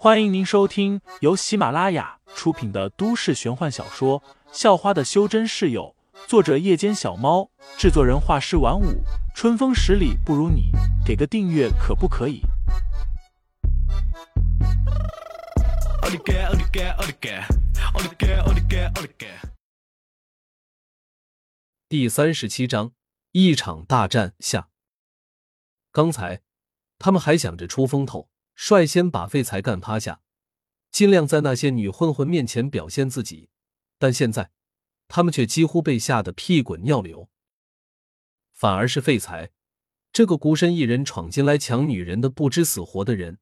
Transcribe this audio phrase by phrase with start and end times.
[0.00, 4.20] 欢迎您收听由喜马拉雅出品的都市玄幻小说
[4.52, 5.96] 《校花的修真室友》，
[6.28, 9.02] 作者：夜间小猫，制作人：画师晚舞，
[9.34, 10.70] 春风十里不如你，
[11.04, 12.42] 给个订阅可不可以？
[21.88, 22.92] 第三十七章，
[23.32, 24.68] 一场大战下。
[25.90, 26.42] 刚才
[27.00, 28.28] 他们还想着出风头。
[28.60, 30.20] 率先把废材干趴下，
[30.90, 33.50] 尽量在那些女混混面前表现自己，
[34.00, 34.50] 但现在
[35.06, 37.30] 他们却几乎被吓得屁滚尿流。
[38.52, 39.52] 反而是废材
[40.12, 43.38] 这个孤身一人闯进来抢女人的不知死活的人，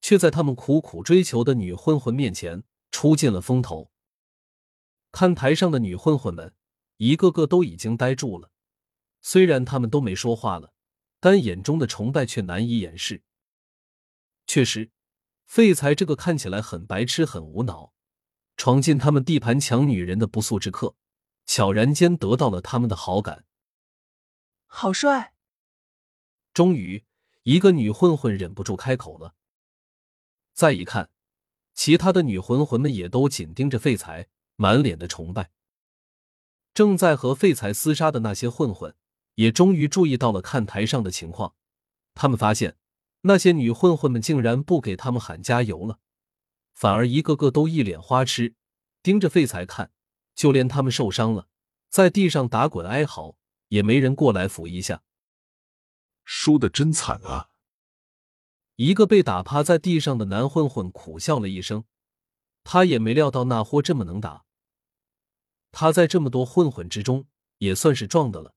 [0.00, 3.92] 却在他们苦苦追求的女混混面前出尽了风头。
[5.12, 6.52] 看台上的女混混们，
[6.96, 8.50] 一个个都已经呆住了，
[9.20, 10.72] 虽然他们都没说话了，
[11.20, 13.22] 但眼中的崇拜却难以掩饰。
[14.52, 14.90] 确实，
[15.46, 17.94] 废材这个看起来很白痴、很无脑，
[18.54, 20.94] 闯进他们地盘抢女人的不速之客，
[21.46, 23.46] 悄然间得到了他们的好感。
[24.66, 25.32] 好帅！
[26.52, 27.06] 终于，
[27.44, 29.34] 一个女混混忍不住开口了。
[30.52, 31.08] 再一看，
[31.72, 35.50] 其他的女混混们也都紧盯着废材，满脸的崇拜。
[36.74, 38.94] 正在和废材厮杀的那些混混，
[39.36, 41.54] 也终于注意到了看台上的情况，
[42.12, 42.76] 他们发现。
[43.22, 45.98] 那些女混混们竟然不给他们喊加油了，
[46.74, 48.54] 反而一个个都一脸花痴，
[49.02, 49.90] 盯着废材看。
[50.34, 51.46] 就连他们受伤了，
[51.90, 53.36] 在地上打滚哀嚎，
[53.68, 55.02] 也没人过来扶一下。
[56.24, 57.50] 输的真惨啊！
[58.76, 61.84] 一个被打趴在地上的男混混苦笑了一声，
[62.64, 64.46] 他也没料到那货这么能打。
[65.70, 67.26] 他在这么多混混之中
[67.58, 68.54] 也算是壮的了，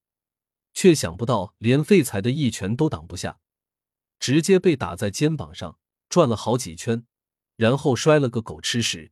[0.74, 3.42] 却想不到连废材的一拳都挡不下。
[4.26, 5.78] 直接被打在肩膀上
[6.10, 7.06] 转了好几圈，
[7.58, 9.12] 然后摔了个狗吃屎。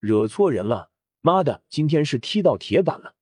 [0.00, 0.90] 惹错人了，
[1.20, 3.16] 妈的，今天是踢到铁板了！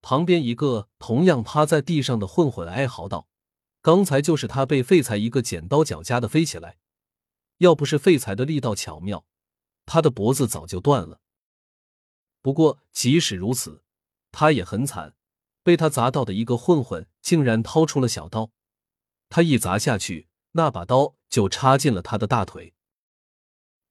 [0.00, 3.26] 旁边一个同样趴在地上的混混哀嚎道
[3.82, 6.76] ：“刚才就是他被废材一个剪刀脚夹的飞起来，
[7.58, 9.26] 要不是废材的力道巧妙，
[9.84, 11.18] 他的脖子早就断了。
[12.40, 13.82] 不过即使如此，
[14.30, 15.16] 他也很惨，
[15.64, 18.52] 被他砸到的一个混混竟然掏出了小刀。”
[19.28, 22.74] 他一砸下去，那把刀就插进了他的大腿。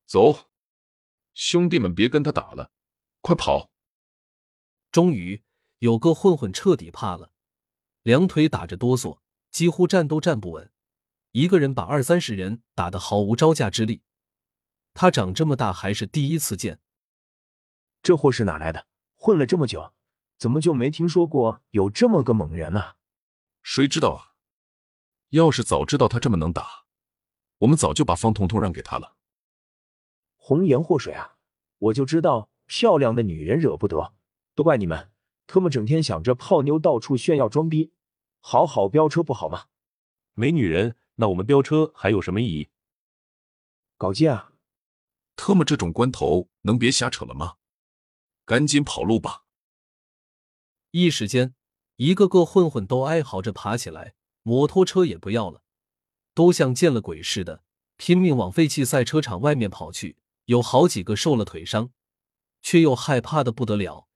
[0.05, 0.49] 走，
[1.33, 2.71] 兄弟们，别跟他打了，
[3.21, 3.71] 快跑！
[4.91, 5.43] 终于
[5.79, 7.31] 有个混混彻底怕了，
[8.03, 10.71] 两腿打着哆嗦，几乎站都站不稳。
[11.31, 14.03] 一个人把二三十人打得毫无招架之力。
[14.93, 16.79] 他长这么大还是第一次见。
[18.03, 18.87] 这货是哪来的？
[19.15, 19.93] 混了这么久，
[20.37, 22.93] 怎么就没听说过有这么个猛人呢？
[23.63, 24.32] 谁知道啊？
[25.33, 26.85] 要是早知道他这么能打，
[27.57, 29.15] 我们早就把方彤彤让给他了。
[30.35, 31.37] 红颜祸水啊！
[31.79, 34.13] 我就知道漂亮的女人惹不得，
[34.53, 35.11] 都怪你们，
[35.47, 37.93] 特么整天想着泡妞，到处炫耀装逼，
[38.41, 39.65] 好好飙车不好吗？
[40.35, 42.69] 没女人，那我们飙车还有什么意义？
[43.97, 44.51] 搞基啊！
[45.35, 47.55] 特么这种关头能别瞎扯了吗？
[48.45, 49.45] 赶紧跑路吧！
[50.91, 51.55] 一时间，
[51.95, 54.13] 一个个混混都哀嚎着爬起来。
[54.43, 55.63] 摩托车也不要了，
[56.33, 57.63] 都像见了鬼似的，
[57.97, 60.17] 拼命往废弃赛车场外面跑去。
[60.45, 61.91] 有好几个受了腿伤，
[62.61, 64.09] 却又害怕的不得了，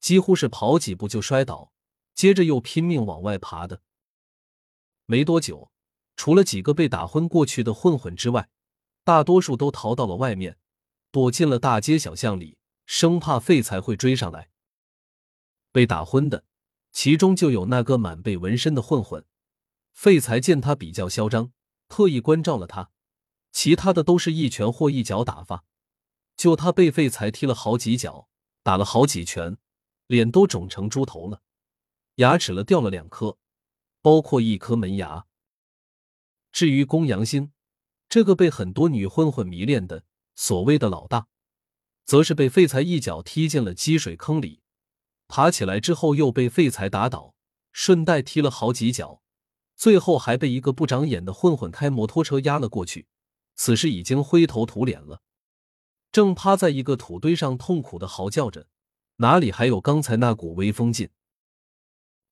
[0.00, 1.72] 几乎是跑几步就摔倒，
[2.14, 3.82] 接着又拼命往外爬的。
[5.04, 5.70] 没多久，
[6.16, 8.48] 除了几个被打昏过去的混混之外，
[9.04, 10.56] 大多数都逃到了外面，
[11.10, 12.56] 躲进了大街小巷里，
[12.86, 14.48] 生怕废材会追上来。
[15.70, 16.46] 被打昏的，
[16.92, 19.26] 其中就有那个满背纹身的混混。
[19.94, 21.52] 废材见他比较嚣张，
[21.88, 22.90] 特意关照了他，
[23.52, 25.64] 其他的都是一拳或一脚打发，
[26.36, 28.28] 就他被废材踢了好几脚，
[28.62, 29.56] 打了好几拳，
[30.08, 31.40] 脸都肿成猪头了，
[32.16, 33.38] 牙齿了掉了两颗，
[34.02, 35.26] 包括一颗门牙。
[36.52, 37.52] 至于公羊星，
[38.08, 40.04] 这个被很多女混混迷恋的
[40.34, 41.28] 所谓的老大，
[42.04, 44.60] 则是被废材一脚踢进了积水坑里，
[45.28, 47.34] 爬起来之后又被废材打倒，
[47.72, 49.22] 顺带踢了好几脚。
[49.76, 53.06] 最后还被一个不长眼的混混开摩托车压了过去，
[53.54, 55.22] 此时已经灰头土脸了，
[56.12, 58.68] 正趴在一个土堆上痛苦的嚎叫着，
[59.16, 61.10] 哪里还有刚才那股威风劲？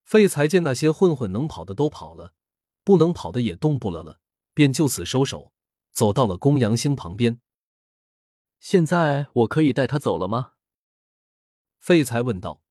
[0.04, 2.34] 废材见那些混混能跑的都跑了，
[2.84, 4.20] 不能跑的也动不了了，
[4.54, 5.52] 便就此收手，
[5.90, 7.40] 走到了公羊星旁边。
[8.60, 10.52] 现在我可以带他走了吗？
[11.80, 12.62] 废材问道。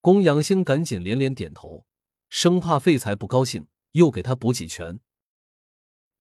[0.00, 1.87] 公羊星赶紧连连点头。
[2.28, 5.00] 生怕废材不高兴，又给他补几拳。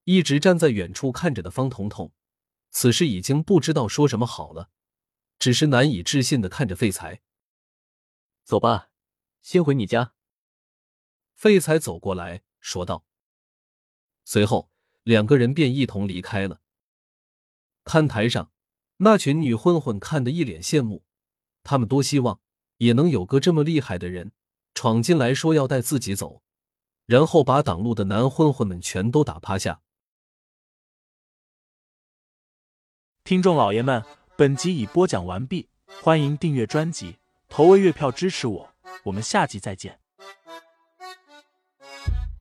[0.06, 2.14] 一直站在远处看着的方彤彤，
[2.70, 4.70] 此时已经不知道说什么好了，
[5.38, 7.22] 只是难以置信的看着废材。
[8.44, 8.90] 走吧，
[9.42, 10.14] 先回你家。
[11.36, 13.06] 废材走过来说道。
[14.24, 14.72] 随后，
[15.04, 16.62] 两个人便一同离开了。
[17.84, 18.52] 看台上，
[18.98, 21.06] 那群女混混看得一脸羡慕，
[21.64, 22.40] 他们多希望
[22.78, 24.32] 也能有个这么厉害的人
[24.78, 26.44] 闯进来，说要带自己走，
[27.08, 29.82] 然后把挡路的男混混们全都打趴下。
[33.24, 34.06] 听众老爷们，
[34.38, 35.68] 本集已播讲完毕，
[36.04, 37.18] 欢迎订阅专辑，
[37.50, 38.70] 投喂月票支持我，
[39.06, 40.00] 我们下集再见。